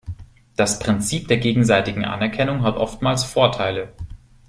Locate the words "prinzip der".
0.79-1.37